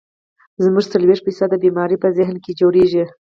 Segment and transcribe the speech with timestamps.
[0.63, 3.03] زمونږ څلوېښت فيصده بيمارۍ پۀ ذهن کښې جوړيږي